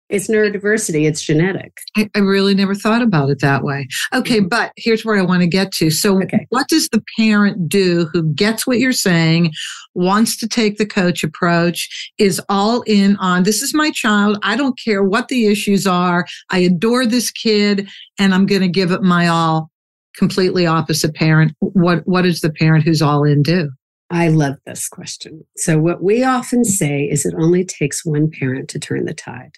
[0.09, 1.79] It's neurodiversity, it's genetic.
[1.97, 3.88] I, I, really never thought about it that way.
[4.14, 4.49] Okay, mm-hmm.
[4.49, 5.90] but here's where I want to get to.
[5.90, 6.47] So, okay.
[6.51, 9.53] what does the parent do who gets what you're saying,
[9.95, 14.38] wants to take the coach approach, is all in on this is my child.
[14.45, 16.25] I don't care what the issues are.
[16.51, 17.88] I adore this kid
[18.19, 19.71] and I'm going to give it my all.
[20.16, 21.53] Completely opposite parent.
[21.59, 23.71] What, what does the parent who's all in do?
[24.09, 25.45] I love this question.
[25.57, 29.53] So, what we often say is it only takes one parent to turn the tide.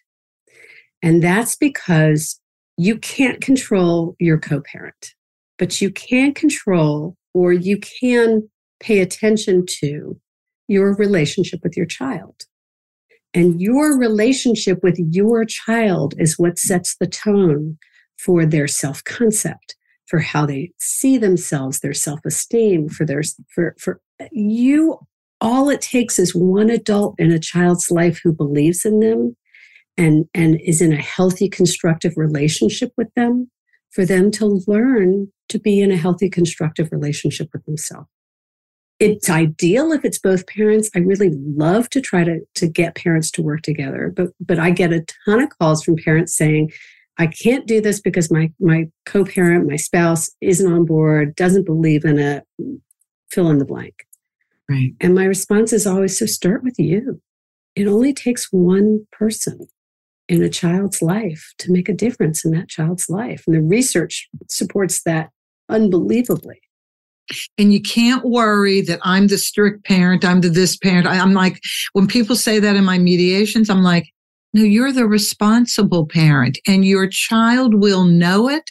[1.03, 2.41] And that's because
[2.77, 5.15] you can't control your co parent,
[5.59, 8.49] but you can control or you can
[8.81, 10.19] pay attention to
[10.69, 12.43] your relationship with your child.
[13.35, 17.79] And your relationship with your child is what sets the tone
[18.19, 23.23] for their self concept, for how they see themselves, their self esteem, for their,
[23.55, 24.01] for, for
[24.33, 24.99] you.
[25.41, 29.37] All it takes is one adult in a child's life who believes in them
[29.99, 33.51] and, and is in a healthy, constructive relationship with them
[33.91, 38.09] for them to learn to be in a healthy, constructive relationship with themselves.
[39.01, 40.91] It's ideal if it's both parents.
[40.95, 44.71] I really love to try to, to get parents to work together, but, but I
[44.71, 46.73] get a ton of calls from parents saying,
[47.17, 52.05] I can't do this because my, my co-parent, my spouse isn't on board, doesn't believe
[52.05, 52.45] in it,
[53.31, 54.07] fill in the blank.
[54.69, 54.93] Right.
[55.01, 57.21] And my response is always, so start with you.
[57.75, 59.69] It only takes one person
[60.29, 63.45] in a child's life to make a difference in that child's life.
[63.47, 65.31] And the research supports that
[65.69, 66.61] unbelievably.
[67.59, 71.07] And you can't worry that I'm the strict parent, I'm the this parent.
[71.07, 71.61] I, I'm like,
[71.93, 74.09] when people say that in my mediations, I'm like,
[74.55, 78.71] no, you're the responsible parent and your child will know it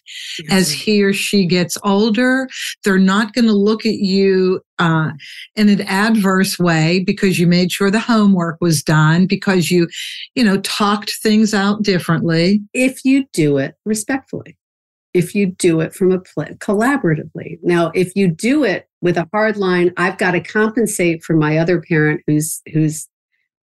[0.49, 2.47] as he or she gets older.
[2.83, 5.11] They're not going to look at you uh,
[5.55, 9.87] in an adverse way because you made sure the homework was done, because you,
[10.33, 12.61] you know, talked things out differently.
[12.73, 14.57] If you do it respectfully,
[15.13, 17.59] if you do it from a pl- collaboratively.
[17.61, 21.57] Now, if you do it with a hard line, I've got to compensate for my
[21.57, 23.07] other parent who's who's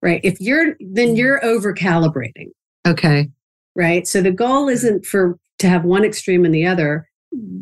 [0.05, 0.21] right?
[0.23, 1.17] If you're, then mm-hmm.
[1.17, 2.51] you're over calibrating.
[2.87, 3.31] Okay.
[3.75, 4.07] Right.
[4.07, 7.09] So the goal isn't for to have one extreme and the other.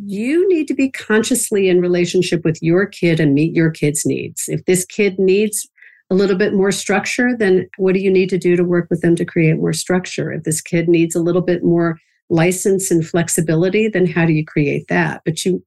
[0.04, 4.44] You need to be consciously in relationship with your kid and meet your kid's needs.
[4.48, 5.66] If this kid needs
[6.10, 9.00] a little bit more structure, then what do you need to do to work with
[9.00, 10.30] them to create more structure?
[10.30, 14.44] If this kid needs a little bit more license and flexibility, then how do you
[14.44, 15.22] create that?
[15.24, 15.62] But you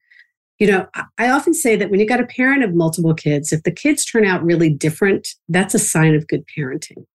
[0.60, 0.88] you know,
[1.18, 4.06] I often say that when you got a parent of multiple kids, if the kids
[4.06, 7.06] turn out really different, that's a sign of good parenting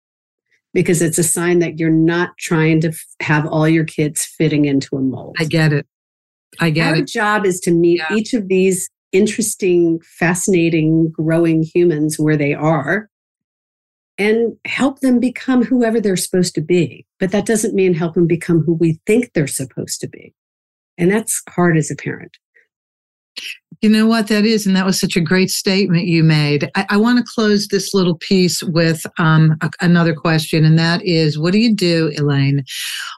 [0.74, 4.96] because it's a sign that you're not trying to have all your kids fitting into
[4.96, 5.36] a mold.
[5.38, 5.86] I get it.
[6.60, 7.00] I get Our it.
[7.00, 8.14] Our job is to meet yeah.
[8.14, 13.08] each of these interesting, fascinating, growing humans where they are
[14.18, 17.06] and help them become whoever they're supposed to be.
[17.18, 20.34] But that doesn't mean help them become who we think they're supposed to be.
[20.98, 22.36] And that's hard as a parent.
[23.82, 24.66] You know what that is?
[24.66, 26.70] And that was such a great statement you made.
[26.74, 30.66] I, I want to close this little piece with um, a, another question.
[30.66, 32.62] And that is what do you do, Elaine,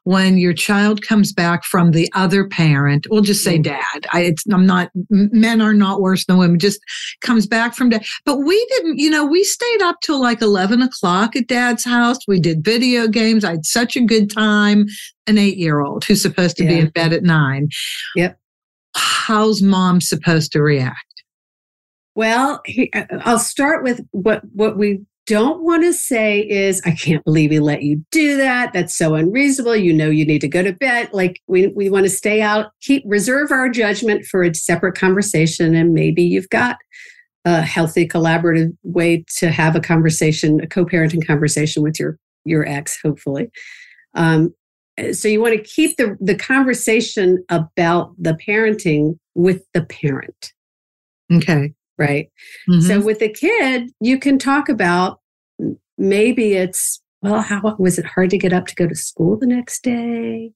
[0.04, 3.08] when your child comes back from the other parent?
[3.10, 3.64] We'll just say mm.
[3.64, 4.06] dad.
[4.12, 6.80] I, am not, men are not worse than women, just
[7.22, 8.04] comes back from dad.
[8.24, 12.18] But we didn't, you know, we stayed up till like 11 o'clock at dad's house.
[12.28, 13.44] We did video games.
[13.44, 14.86] I had such a good time.
[15.28, 16.70] An eight year old who's supposed to yeah.
[16.70, 17.68] be in bed at nine.
[18.16, 18.36] Yep
[18.94, 20.96] how's mom supposed to react?
[22.14, 22.62] Well,
[22.94, 27.50] uh, I'll start with what what we don't want to say is, I can't believe
[27.50, 28.72] he let you do that.
[28.72, 29.76] That's so unreasonable.
[29.76, 31.10] You know, you need to go to bed.
[31.12, 35.74] Like we, we want to stay out, keep reserve our judgment for a separate conversation.
[35.74, 36.76] And maybe you've got
[37.44, 42.98] a healthy collaborative way to have a conversation, a co-parenting conversation with your, your ex,
[43.00, 43.48] hopefully.
[44.14, 44.52] Um,
[45.12, 50.52] so you want to keep the, the conversation about the parenting with the parent.
[51.32, 51.72] Okay.
[51.98, 52.30] Right.
[52.68, 52.80] Mm-hmm.
[52.80, 55.20] So with the kid, you can talk about
[55.96, 59.46] maybe it's, well, how was it hard to get up to go to school the
[59.46, 60.52] next day?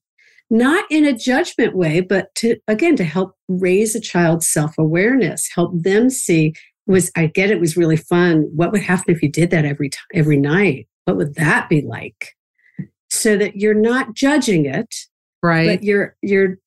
[0.49, 5.49] Not in a judgment way, but to, again, to help raise a child's self awareness,
[5.53, 6.53] help them see
[6.85, 8.49] was, I get it was really fun.
[8.55, 10.87] What would happen if you did that every time, every night?
[11.05, 12.36] What would that be like?
[13.17, 14.93] So that you're not judging it
[15.43, 16.57] right but you're you're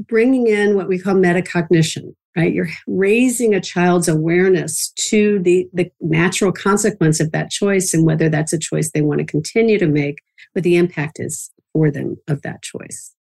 [0.00, 2.52] bringing in what we call metacognition, right?
[2.52, 8.28] You're raising a child's awareness to the, the natural consequence of that choice and whether
[8.28, 10.18] that's a choice they want to continue to make,
[10.52, 13.12] what the impact is for them of that choice.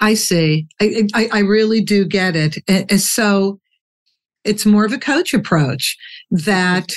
[0.00, 0.66] I see.
[0.80, 2.58] I, I, I really do get it.
[2.68, 3.60] And so
[4.44, 5.98] it's more of a coach approach
[6.30, 6.88] that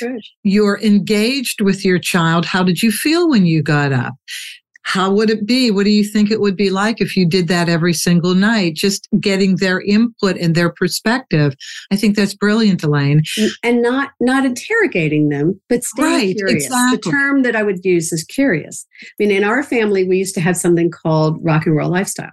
[0.43, 2.45] you're engaged with your child.
[2.45, 4.13] How did you feel when you got up?
[4.83, 5.71] How would it be?
[5.71, 8.75] What do you think it would be like if you did that every single night?
[8.75, 11.55] Just getting their input and their perspective.
[11.91, 13.23] I think that's brilliant, Elaine.
[13.63, 16.65] And not not interrogating them, but staying right, curious.
[16.65, 16.97] Exactly.
[16.97, 18.85] The term that I would use is curious.
[19.03, 22.31] I mean, in our family, we used to have something called rock and roll lifestyle.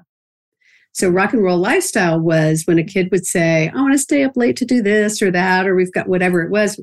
[0.92, 4.24] So rock and roll lifestyle was when a kid would say, I want to stay
[4.24, 6.80] up late to do this or that, or we've got whatever it was.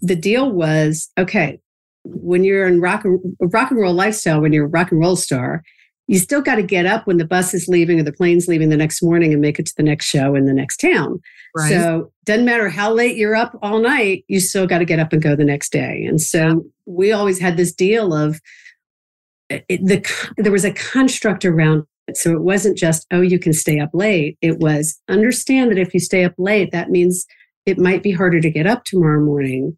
[0.00, 1.60] The deal was, okay,
[2.04, 5.16] when you're in rock and rock and roll lifestyle, when you're a rock and roll
[5.16, 5.62] star,
[6.08, 8.68] you still got to get up when the bus is leaving or the plane's leaving
[8.68, 11.20] the next morning and make it to the next show in the next town.
[11.56, 11.70] Right.
[11.70, 15.12] So doesn't matter how late you're up all night, you still got to get up
[15.12, 16.04] and go the next day.
[16.04, 18.40] And so we always had this deal of
[19.48, 22.16] it, the there was a construct around it.
[22.16, 24.38] So it wasn't just oh you can stay up late.
[24.40, 27.26] It was understand that if you stay up late, that means
[27.64, 29.76] it might be harder to get up tomorrow morning,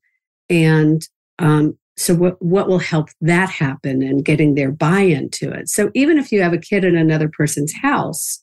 [0.48, 1.06] and
[1.38, 5.68] um, so what what will help that happen and getting their buy-in to it?
[5.68, 8.42] So even if you have a kid in another person's house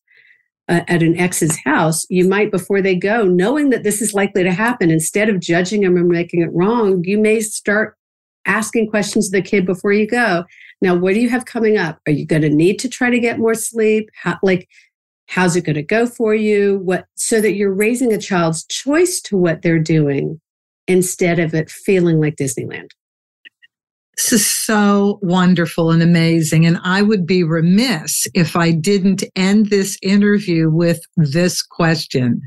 [0.69, 4.43] uh, at an ex's house you might before they go knowing that this is likely
[4.43, 7.95] to happen instead of judging them and making it wrong you may start
[8.45, 10.45] asking questions to the kid before you go.
[10.81, 11.99] Now what do you have coming up?
[12.07, 14.09] Are you going to need to try to get more sleep?
[14.15, 14.67] How, like
[15.27, 16.79] how's it going to go for you?
[16.79, 20.41] What so that you're raising a child's choice to what they're doing
[20.87, 22.89] instead of it feeling like disneyland
[24.21, 26.65] this is so wonderful and amazing.
[26.65, 32.41] And I would be remiss if I didn't end this interview with this question.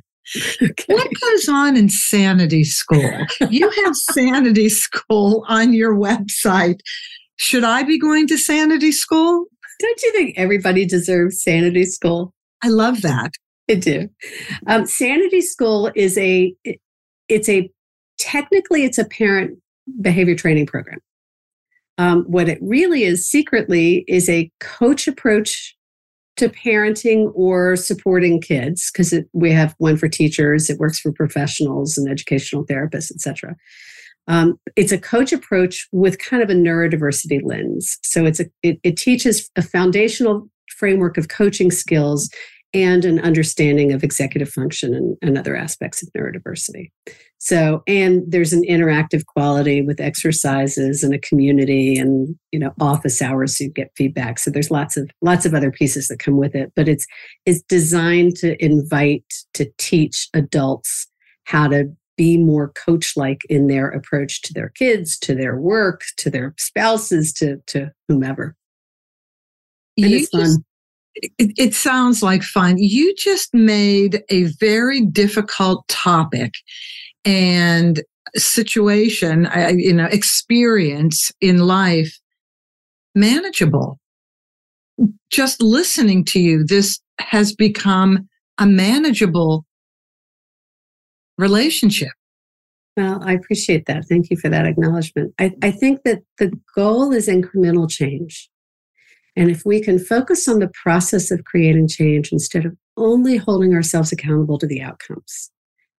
[0.62, 0.84] Okay.
[0.86, 3.10] What goes on in Sanity School?
[3.50, 6.78] You have Sanity School on your website.
[7.36, 9.46] Should I be going to Sanity School?
[9.80, 12.32] Don't you think everybody deserves Sanity School?
[12.62, 13.32] I love that.
[13.68, 14.08] I do.
[14.68, 16.54] Um, Sanity School is a,
[17.28, 17.68] it's a,
[18.18, 19.58] technically it's a parent
[20.00, 21.00] behavior training program.
[21.96, 25.76] Um, what it really is secretly is a coach approach
[26.36, 31.96] to parenting or supporting kids because we have one for teachers it works for professionals
[31.96, 33.54] and educational therapists etc
[34.26, 37.98] um, it's a coach approach with kind of a neurodiversity lens.
[38.02, 42.30] So it's a it, it teaches a foundational framework of coaching skills
[42.74, 46.90] and an understanding of executive function and, and, other aspects of neurodiversity.
[47.38, 53.22] So, and there's an interactive quality with exercises and a community and, you know, office
[53.22, 54.38] hours so you get feedback.
[54.40, 57.06] So there's lots of lots of other pieces that come with it, but it's
[57.46, 61.06] it's designed to invite to teach adults
[61.44, 66.02] how to be more coach like in their approach to their kids, to their work,
[66.16, 68.56] to their spouses, to to whomever.
[69.96, 70.40] And you it's fun.
[70.40, 70.60] Just-
[71.14, 72.78] it, it, sounds like fun.
[72.78, 76.52] You just made a very difficult topic
[77.24, 78.02] and
[78.36, 82.18] situation, you know, experience in life
[83.14, 83.98] manageable.
[85.30, 89.64] Just listening to you, this has become a manageable
[91.38, 92.12] relationship.
[92.96, 94.04] Well, I appreciate that.
[94.08, 95.34] Thank you for that acknowledgement.
[95.38, 98.48] I, I think that the goal is incremental change.
[99.36, 103.74] And if we can focus on the process of creating change instead of only holding
[103.74, 105.50] ourselves accountable to the outcomes,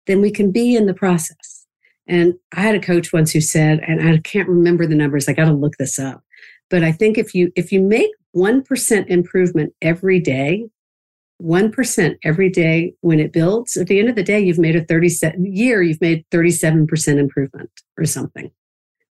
[0.07, 1.67] then we can be in the process.
[2.07, 5.33] And I had a coach once who said, and I can't remember the numbers, I
[5.33, 6.23] got to look this up.
[6.71, 10.69] But I think if you if you make 1% improvement every day,
[11.43, 14.85] 1% every day when it builds, at the end of the day, you've made a
[14.85, 18.51] 37 year, you've made 37% improvement or something.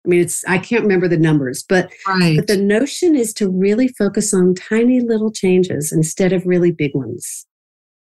[0.04, 2.36] I mean, it's I can't remember the numbers, but, right.
[2.36, 6.94] but the notion is to really focus on tiny little changes instead of really big
[6.94, 7.46] ones.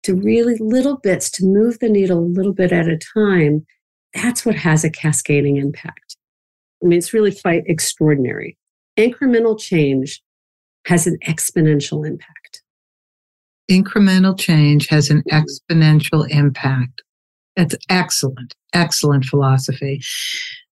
[0.04, 3.66] To really little bits to move the needle a little bit at a time.
[4.14, 6.16] That's what has a cascading impact.
[6.84, 8.58] I mean, it's really quite extraordinary.
[8.98, 10.22] Incremental change
[10.86, 12.62] has an exponential impact.
[13.70, 15.74] Incremental change has an mm-hmm.
[15.74, 17.02] exponential impact.
[17.56, 20.02] That's excellent, excellent philosophy.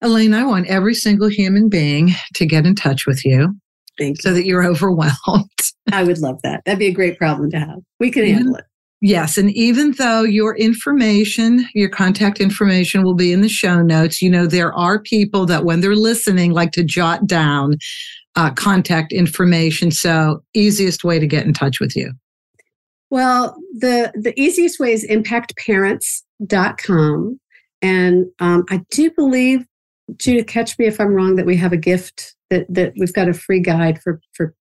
[0.02, 3.56] Elaine, I want every single human being to get in touch with you.
[3.97, 5.49] Thank so that you're overwhelmed.
[5.91, 6.62] I would love that.
[6.66, 7.80] That'd be a great problem to have.
[7.99, 8.66] We can handle it.
[9.04, 9.36] Yes.
[9.38, 14.30] And even though your information, your contact information will be in the show notes, you
[14.30, 17.78] know, there are people that when they're listening like to jot down
[18.36, 19.89] uh, contact information.
[19.91, 22.12] So, easiest way to get in touch with you.
[23.10, 27.39] Well, the the easiest way is impactparents.com.
[27.82, 29.66] And um, I do believe,
[30.18, 33.30] Judith, catch me if I'm wrong, that we have a gift that that we've got
[33.30, 34.53] a free guide for for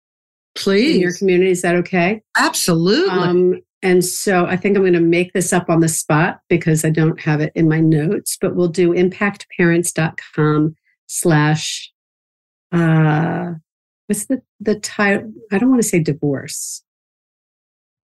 [0.56, 1.52] please in your community.
[1.52, 2.22] Is that okay?
[2.38, 3.18] Absolutely.
[3.18, 6.84] Um, and so I think I'm going to make this up on the spot because
[6.84, 10.76] I don't have it in my notes, but we'll do impactparents.com
[11.08, 11.92] slash,
[12.74, 13.52] uh,
[14.08, 15.32] what's the, the title?
[15.52, 16.84] I don't want to say divorce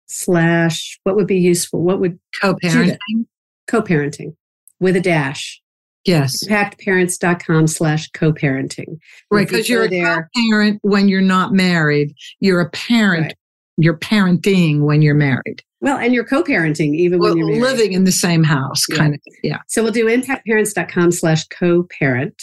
[0.08, 1.82] slash, what would be useful?
[1.82, 3.28] What would co-parenting?
[3.68, 4.36] Co-parenting
[4.82, 5.62] with a dash.
[6.06, 6.48] Yes.
[6.48, 8.98] Impactparents.com slash co-parenting.
[9.30, 9.48] Right.
[9.48, 12.16] Because you are a parent when you're not married.
[12.40, 13.36] You're a parent right
[13.78, 15.64] you're parenting when you're married.
[15.82, 17.62] Well, and you're co-parenting even well, when you're married.
[17.62, 18.98] living in the same house, yeah.
[18.98, 19.20] kind of.
[19.44, 19.58] Yeah.
[19.68, 22.40] So we'll do impactparents.com slash co-parent.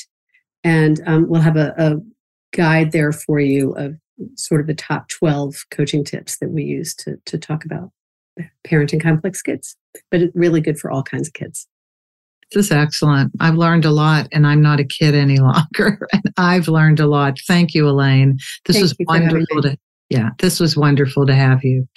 [0.64, 1.96] And um, we'll have a, a
[2.52, 3.94] guide there for you of
[4.34, 7.90] sort of the top 12 coaching tips that we use to, to talk about
[8.66, 9.76] parenting complex kids,
[10.10, 11.68] but it's really good for all kinds of kids.
[12.52, 13.32] This is excellent.
[13.40, 16.06] I've learned a lot and I'm not a kid any longer.
[16.12, 17.38] and I've learned a lot.
[17.46, 18.38] Thank you, Elaine.
[18.64, 19.76] This Thank was wonderful to
[20.10, 21.88] yeah, this was wonderful to have you.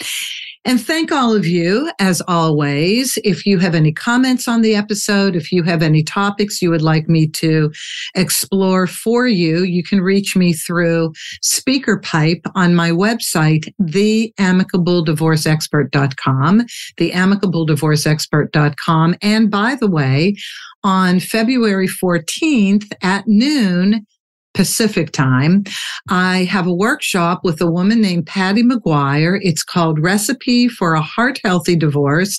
[0.63, 3.17] And thank all of you, as always.
[3.23, 6.83] If you have any comments on the episode, if you have any topics you would
[6.83, 7.71] like me to
[8.13, 16.61] explore for you, you can reach me through SpeakerPipe on my website, theamicabledivorceexpert.com,
[16.97, 19.15] theamicabledivorceexpert.com.
[19.23, 20.35] And by the way,
[20.83, 24.05] on February 14th at noon,
[24.53, 25.63] Pacific time.
[26.09, 29.39] I have a workshop with a woman named Patty McGuire.
[29.41, 32.37] It's called Recipe for a Heart Healthy Divorce.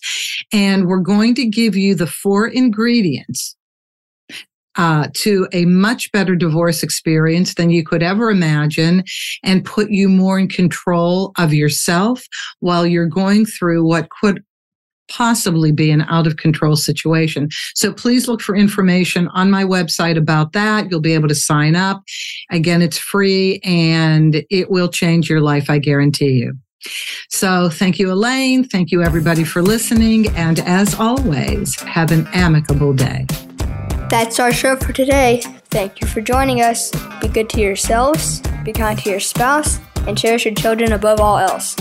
[0.53, 3.57] And we're going to give you the four ingredients
[4.77, 9.05] uh, to a much better divorce experience than you could ever imagine
[9.43, 12.25] and put you more in control of yourself
[12.61, 14.43] while you're going through what could
[15.09, 17.49] possibly be an out of control situation.
[17.75, 20.91] So please look for information on my website about that.
[20.91, 22.03] You'll be able to sign up.
[22.51, 26.55] Again, it's free and it will change your life, I guarantee you.
[27.29, 28.65] So thank you, Elaine.
[28.65, 30.29] Thank you, everybody, for listening.
[30.31, 33.27] And as always, have an amicable day.
[34.11, 35.43] That's our show for today.
[35.71, 36.91] Thank you for joining us.
[37.21, 41.39] Be good to yourselves, be kind to your spouse, and cherish your children above all
[41.39, 41.77] else.